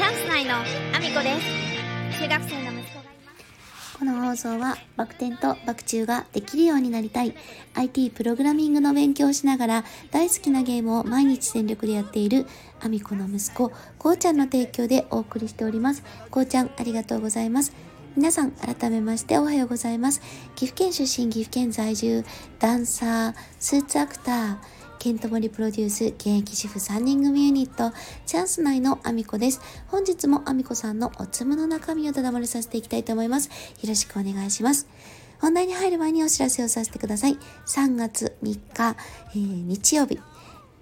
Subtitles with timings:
[0.00, 1.38] チャンス内のアミコで
[2.14, 7.34] す中学生の息子がいますこの放送はバク転とバク宙ができるようになりたい
[7.74, 12.46] IT プログラミングの勉強をしながら大好きなゲームを毎日全力でやっている
[12.80, 16.02] アミコの息子、こうちゃんの提供でお送りしております。
[16.30, 17.74] こうちゃんありがとうございます。
[18.16, 20.22] 皆さん改めましておはようございます。
[20.56, 22.24] 岐阜県出身、岐阜県在住、
[22.58, 24.56] ダンサー、スーツアクター、
[25.00, 27.96] ケントモリプロデュース現役主婦3人組ユニット
[28.26, 29.62] チャンス内のアミコです。
[29.86, 33.48] 本日もアミコさんのおつむの中身をただまれさせていきたいと思います。
[33.48, 34.86] よろしくお願いします。
[35.40, 37.38] 本題に入る前にお知らせをさせてください。
[37.66, 38.94] 3月3日、
[39.30, 40.20] えー、日曜日、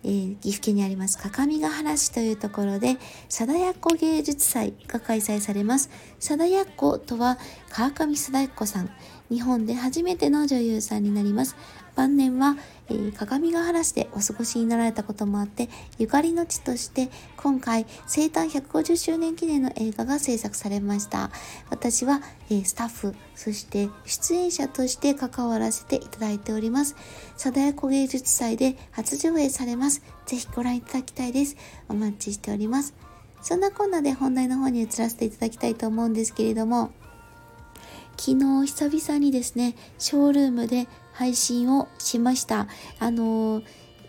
[0.04, 2.96] えー、岐阜県にあります各務原市というところで
[3.28, 5.90] 貞奴芸術祭が開催されます
[6.20, 7.38] 貞奴とは
[7.70, 8.90] 川上貞奴さん
[9.30, 11.56] 日本で初めての女優さんになります
[11.98, 12.57] 晩年は、
[12.91, 21.32] えー、鏡ヶ原市でお過ごしになられたこともあってゆかりの地として今回生誕150周年記念の映画が制作されました。
[21.71, 26.95] 私は、えー、スタッフそして出演者として関わらせていただいております。
[27.37, 30.05] 貞奴芸術祭で初上映されます。
[30.27, 31.57] ぜひご覧いただきたいです。
[31.88, 32.95] お待ちしております。
[33.43, 36.93] そんなこんなで本題の方に移らせていただきたいと思うんですけれども
[38.18, 40.88] 昨日久々にですね、ショールームで
[41.19, 42.69] 配信をしました。
[43.01, 43.63] あの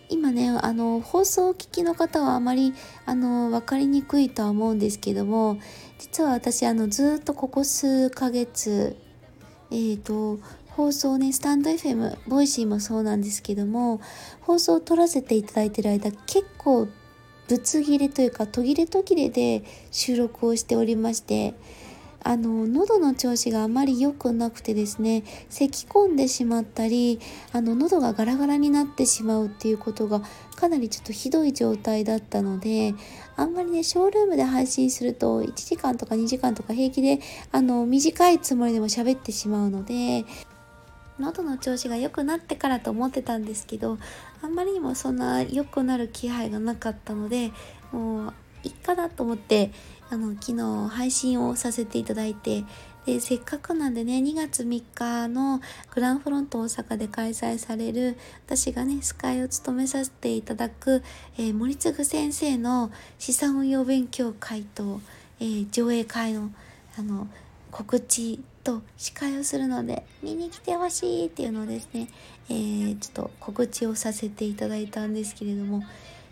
[0.10, 2.74] 今ね、あの、放送を聞きの方はあまり、
[3.06, 5.60] あの、わかりにくいとは思うんですけども、
[6.00, 8.96] 実は私、あの、ずっとここ数ヶ月、
[9.72, 14.02] えっ、と、放送ね、スタンド FM、 Voicy もそうなんですけども、
[14.42, 16.88] 放送を撮らせていただいてる間、結構、
[17.48, 21.56] ぶつ切れというか、途切れ途切れで収録をしておりまして、
[22.24, 27.20] あの喉の調子があまり良くなくてですね咳き込んでしまったり
[27.54, 30.22] あの喉がガラガラになってしまうっていうことが
[30.56, 32.94] かなりちょっとひどい状態だったので
[33.36, 37.20] あんまりねショールームで配信すると1時間とか2時間とか平気で
[37.52, 40.26] あの短いつもりでも喋ってしまうので
[41.20, 43.98] 喉の調子が良くなってからと思ってたんですけど
[44.42, 47.52] あんまりにもそんな良くなる気配がなかったので
[47.92, 48.34] もう
[48.64, 49.72] いっかなと思って
[50.10, 52.64] あの昨日配信をさせていただいて
[53.06, 55.62] でせっかくなんでね2月3日の
[55.94, 61.04] グランフロント大阪で開催される私がね司会を務めさせていただく、
[61.38, 65.02] えー、森次先生の資産運用勉強会と、
[65.40, 66.52] えー、上映会の
[66.98, 67.28] あの
[67.72, 72.10] 告知と司会をするので見に来てほしいっていうのをですね、
[72.50, 75.84] えー、ちょっと告知をさせていただいたんですけれども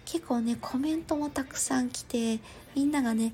[0.07, 2.39] 結構ねコメントもたくさん来て
[2.75, 3.33] みんながね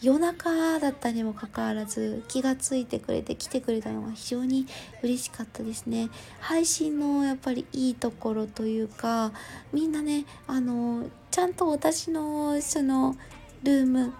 [0.00, 4.66] 夜中だったにもかかわらず気がついてくれて来てくれたのが非常に
[5.02, 6.10] 嬉しかったですね。
[6.40, 9.32] 配信のやっぱりいいところというか
[9.72, 13.16] みんなねあのちゃんと私のその
[13.64, 14.12] ルーム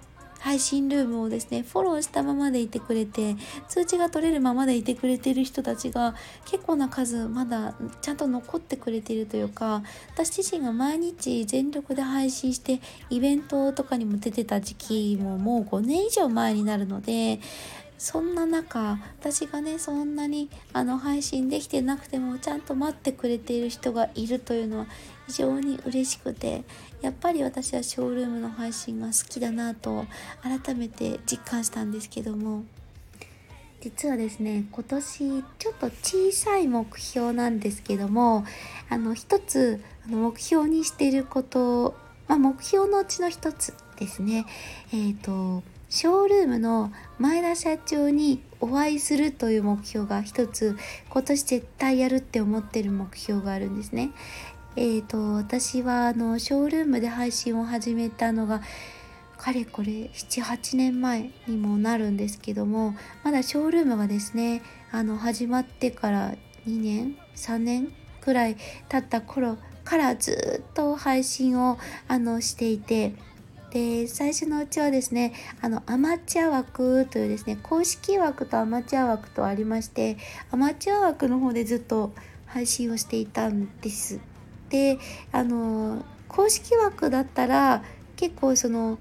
[0.42, 3.36] 配信ルームをですね、フォローしたままでいてくれて、
[3.68, 6.16] 通知が取れるままでいてくれてる人たちが
[6.46, 17.38] 結構な数まだちゃんと残ってくれているというか、私自身が毎日全力で配信して、イベントとかにも出てた時期ももう5年以上前になるので、
[18.02, 24.86] そんな中私がねそんなにあの配信できてなくてもちゃんと待ってくれている人がいるというのは
[25.28, 26.64] 非常に嬉しくて
[27.00, 30.04] やっぱり私はショールームの配信が好きだなと
[30.42, 32.64] 改めて実感したんですけども。
[33.80, 38.44] 実はですね今年ちょっと小さい目標なんですけども
[38.88, 41.96] あの一つあの目標にしていること、
[42.28, 44.46] まあ、目標のうちの一つですね
[44.92, 50.76] えっ、ー、とショールームの前田社長にお会いするという目標が一つ
[51.10, 54.12] 今年絶対やるって思ってる目標があるんですね。
[54.74, 58.62] えーと、私はあのショールームで配信を始めたのが
[59.36, 66.34] かれこれ78年前にもなるんですけどもまだショールームがですねあの始まってから
[66.66, 67.92] 2年3年
[68.22, 68.56] くらい
[68.88, 71.76] 経った頃からずっと配信を
[72.08, 73.14] あのしていて
[73.72, 75.32] で最初のうちはですね
[75.62, 80.18] あのアマチュア枠というですね公式枠とアマチュア枠とありまして
[80.50, 82.12] アマチュア枠の方でずっと
[82.46, 84.20] 配信をしていたんです。
[84.68, 84.98] で
[85.32, 87.82] あの公式枠だったら
[88.16, 88.98] 結構その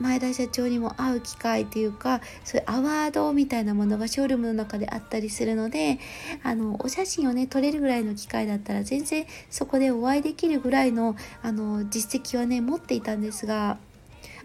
[0.00, 5.98] 前田社長にも会う機会というかそういうアワードみたいなものがショールームの中であったりするので
[6.42, 13.78] あのお写真をね撮れるぐらいの機会だったら全然そこでお会いできるぐらいのあの実績はね持っていたんですが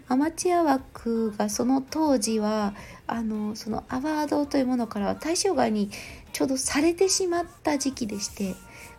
[0.08, 2.74] アマチュア枠がその当時は
[3.06, 5.90] あのそのアワードというものからは対象外に
[6.32, 8.54] ちょうどされてしまった時期でして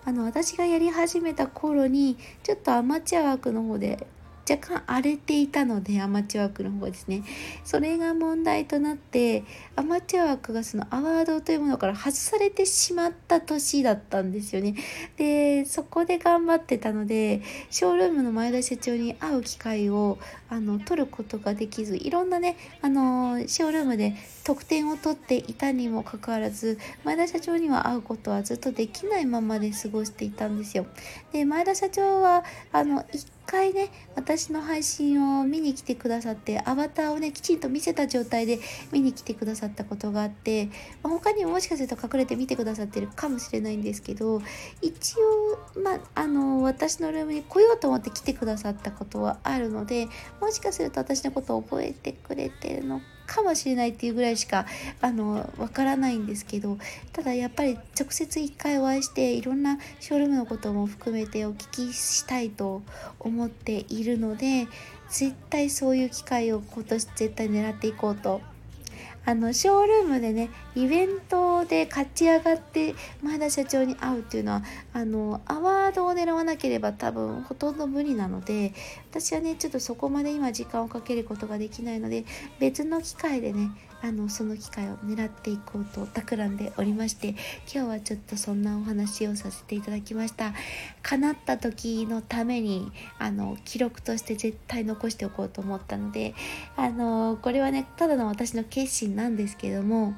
[0.05, 4.05] あの私がやり始めた頃にちょっとアマチュア枠の方で
[4.49, 7.23] 若干荒れていたのでアマチュア枠の方ですね
[7.65, 9.43] それが問題となって
[9.75, 14.75] アマチュア枠がそのアワードというものから外されてしまった年だったんですよね
[15.17, 20.17] でそこで頑張ってたのでショールームの前田社長に会う機会を
[20.49, 24.15] あの取ることができずいろんなねあのショールームで
[24.45, 30.85] 得点を取っていたにもかかわらず前田社長には会うことはずっとできないままで過ごしていたんですよ。
[31.33, 38.59] で前田社長はあの1回ね私の配信を見に来てくださってアバターをねきちんと見せた状態で
[38.91, 40.65] 見に来てくださったことがあって、
[41.01, 44.41] まあ、他にももしかすると隠れて見てくださってるかもしれないんですけど
[44.81, 45.15] 一
[45.75, 50.07] 応まああの私のルームに来ようと思って来てくださったことはあるので
[50.41, 54.65] もしかすると私のことを覚えてくれてるのかかもしれないっていうぐらいしか
[55.01, 56.77] あのわからないんですけど
[57.11, 62.81] ただやっぱり直接一回お会いしていろんなショールームのことも含めてお聞きしたいと
[63.19, 64.67] 思っているので
[65.09, 68.41] 絶対そういう機会を今年絶対狙っていこうと
[69.27, 74.63] あのショールームでねイベントで勝ち上がって前田社長に会うっていうのは
[74.93, 78.73] あのアワードを狙わなければ多分ほとんど無理なので
[79.11, 82.23] 私はねちょっとそこまで今時間をかけることができないので
[82.59, 83.69] 別の機会でね
[84.01, 87.29] あのその機会を狙っていこうと企んでおりまして
[87.73, 90.53] 今日はちょっとそんなお話をさせていただきました。
[91.01, 96.33] 叶った時のためにあの記録として絶対残しておこうと思ったので
[96.75, 100.15] あのこれはねただの私の決心なんですけども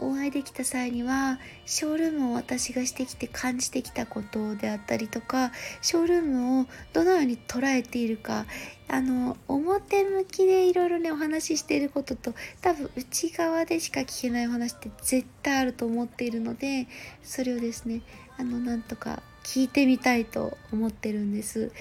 [0.00, 5.52] お会いできた際にはショールームを私がしてきて感じてきたことであったりとか
[5.82, 8.46] ショールームをどのように捉えているか
[8.88, 16.88] あの表向きでいろいろねお話ししていることと多分内側でしか聞けないお話って絶対あると思っているので
[17.22, 18.00] それをですね
[18.38, 21.72] あのなんとか聞いてみたいと思ってるんです。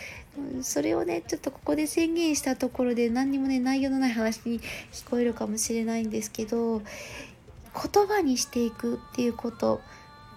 [0.62, 4.62] それをねちょっとここで宣言したところで何にもね内容のない話に
[4.92, 6.82] 聞こえるかもしれないんですけど
[7.74, 9.82] 言葉にしていくっていうこと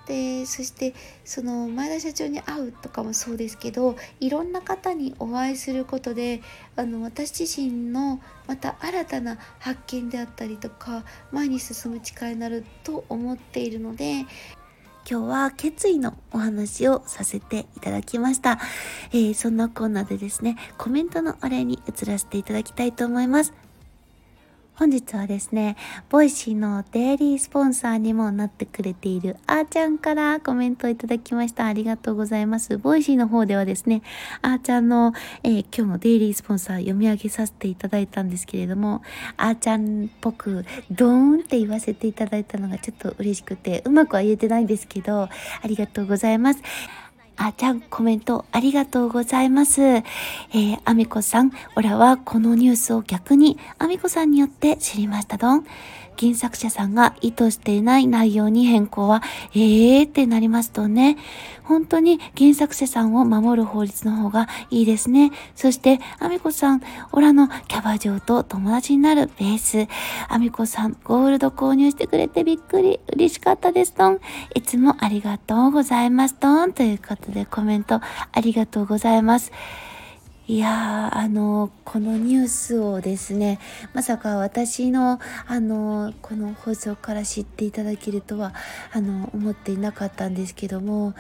[0.06, 0.94] でそして
[1.24, 6.42] その前田社長に会うとかもそうですけどいろんな方にお会いすることで
[6.76, 14.26] あの私自身のまた新たな発見であったりとか前に進む力になると思っているので
[15.08, 18.60] 今日は決意のお話をさせていただきました。
[19.10, 23.52] えー、そんなコーナーでですね、コメントのお礼に移らせていただきたいと思います。
[24.74, 25.76] 本日はですね、
[26.08, 31.66] Voicy のデイリースポンサーにもなってくれているあーちゃんからコメントをいただきました。
[31.66, 32.78] ありがとうございます。
[32.78, 34.02] Voicy の方ではですね、
[34.40, 35.12] あーちゃんの、
[35.44, 39.02] えー、今日のデイリースポンサー読み上げさせていただいたんですけれども、
[39.36, 45.30] あーちゃんっぽくドーンって言わせていただいたのがちょっと嬉しくて、うまくは言えてないんですけど、あ
[45.66, 46.62] りがとうございます。
[47.36, 49.82] あちゃん、コメントありがとうございます。
[49.82, 55.66] えー、あみこさん、オラはこのニュースを逆にアミコさんによって知りましたどん。
[56.20, 59.22] 原作者さんが意図していない内容に変更は、
[59.54, 61.16] えーってなりますとね、
[61.62, 65.32] 本当に原作者さんを守る法律の方がいいですね。
[65.54, 66.82] そして、アミコさん、
[67.12, 69.88] オラのキャバ嬢と友達になるベース。
[70.28, 74.20] アミコさん、ゴールド購入してくれてびっくり、嬉しかったです、とん。
[74.54, 76.72] いつもありがとうございます、とん。
[76.72, 78.00] ということでコメント
[78.32, 79.52] ありがとうございます。
[80.52, 83.58] いやあのこのニュースをですね
[83.94, 88.52] まさか私のあのこの放送から知っていただけるとは
[88.92, 91.14] あの思っていなかったんですけども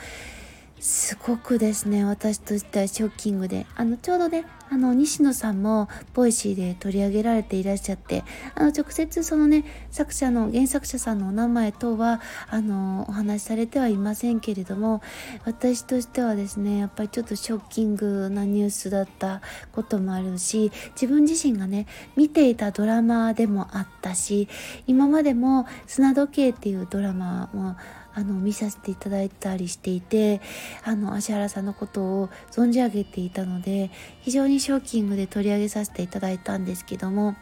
[0.80, 8.24] すごくですね私としてはショッキングであのちょうどねあの西野さんも Voicy で取り上げられていらっしゃって
[8.54, 15.02] あの直接そのね作者の原作者さんのお名前等はあのお話しされてはいませんけれども
[15.44, 21.86] 私としてはですねやっぱりちょっとショッキングなニュースだったこともあるし自分自身がね
[22.16, 24.48] 見ていたドラマでもあったし
[24.86, 27.76] 今までも「砂時計」っていうドラマも
[28.14, 30.40] あの見させていただいたりしていて
[30.84, 37.36] あの芦原さんのことを存じ上げていたので非常にショッキングで取り上げさせていただいたんですけども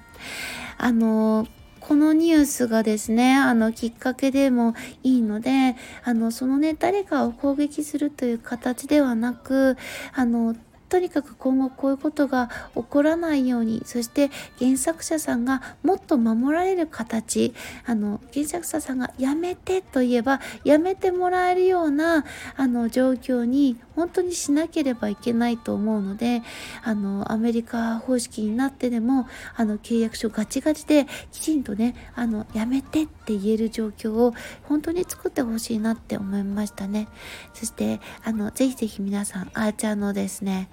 [0.78, 1.46] あの
[1.80, 5.74] このニュースがですね、あの、きっかけでもいいので、
[6.04, 9.76] あの、そのね、誰かを攻撃するという形ではなく、
[10.12, 10.54] あの、
[10.90, 17.54] とにかく今後こういうことが起こらないようにそして原作者さんがもっと守られる形
[17.86, 22.24] あの原作者さんがやめてといえばやめてもらえるような
[22.56, 26.40] あの状況に本当にしなければいけないと思うので
[26.82, 37.08] あのアメリカ方式になってでもあの契約書ガチガチできちんとねあのやめてって言える状況を本当に作ってほしいなって思いましたね。
[37.52, 40.70] そしてあのぜひぜひ皆さんあーちゃんのですね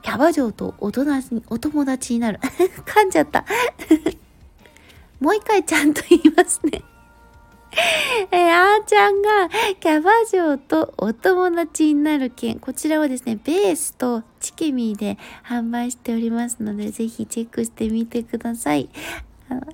[0.00, 2.40] キャバ嬢とお友達になる。
[2.86, 3.44] 噛んじゃった。
[5.20, 6.82] もう一回ちゃんと言いますね。
[8.30, 9.48] えー、あーちゃんが
[9.80, 18.88] キャバ嬢とお友達になる件、こちらはですね、ベースとチケミーで販売しておりますので、ぜひチェックしてみてください。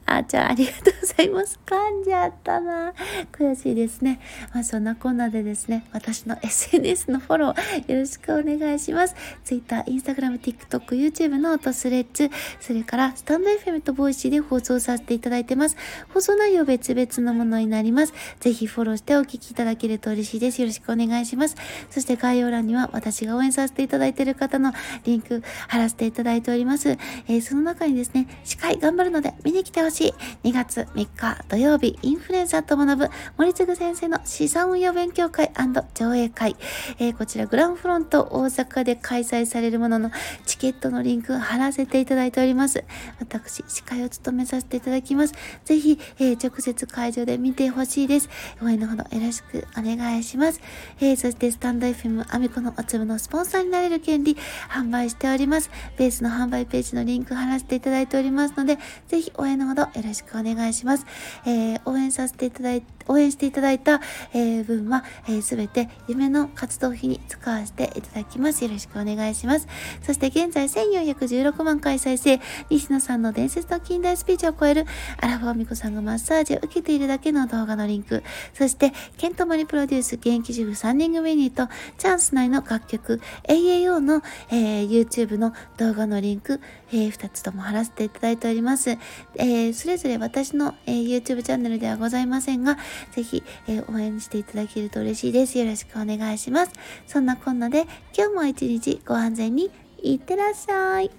[0.07, 1.59] あーちゃんありがとうございます。
[1.65, 2.93] 噛んじゃったな。
[3.33, 4.21] 悔しいですね。
[4.53, 9.15] まあそんなこんなでですね、私の SNS のフォローよろしくお願いします。
[9.45, 12.31] Twitter、Instagram、TikTok、YouTube のと Threads、
[12.61, 15.77] それからスタンド FM とボイシーで放送させていただいてます。
[16.13, 18.13] 放送内容別々のものになります。
[18.41, 20.61] ぜひフォローしてお聞きいただけると嬉しいです。
[20.61, 21.57] よろしくお願いします。
[21.91, 24.73] そして概要欄には私が応援させていただいている方の
[25.05, 26.91] リンク貼らせていただいております。
[26.91, 30.15] えー、その中にですね、司会頑張るので見に来てほしい。
[30.45, 35.51] 2月3日土曜日、インフルエンサーと学ぶ森次先生の資産運用勉強会
[35.95, 36.57] 上映会。
[36.99, 40.11] えー、こちらグランフロント大阪で開催されるものの
[40.47, 42.85] チケットのリンク貼らせていただいております。
[43.21, 45.35] 私、司会を務めさせていただきます。
[45.65, 48.29] ぜひ、えー、直接会場で見てほしいです。
[48.63, 50.61] 応援のほどよろしくお願いします。
[51.01, 54.37] えー、そしてスタンド FM アミコのお粒のスポンサーになれる権利
[54.69, 55.71] 販売しております。
[55.97, 58.79] ベースの販売ページのリンク貼らせていただいておりますので、
[59.09, 61.07] ぜひ応援のほどよろしくお願いします。
[61.47, 64.01] えー、応援させていただいて、応援していただいた、
[64.33, 68.65] えー、分は、えー、全て夢の活動費に使わせていただきます。
[68.65, 69.67] よろしくお願いします。
[70.03, 72.41] そして現在1416万回再生、
[72.71, 74.87] 西野さんの伝説の近代スピーチを超える
[75.21, 78.23] アラフォーミコさんがマッサージを受けているだけの動画のリンク、
[78.55, 81.69] そしてケントマリプロデュース現役主婦3人組ユニット、
[81.99, 88.91] チャンス内の楽曲、AAO の、えー、YouTube の動画のリンク、えー、2つとも貼らせていただいております。
[88.91, 92.79] えー、それぞれ私の、えー、YouTube チャンネルではございませんが、
[93.13, 95.59] ぜひ、えー、応援していただけると嬉しいです。
[95.59, 96.73] よろしくお願いします。
[97.07, 99.71] そんなこんなで、今日も一日ご安全に
[100.03, 101.11] いってらっしゃい。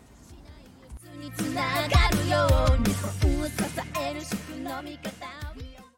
[1.36, 3.02] つながるように支
[4.00, 5.43] えるの味方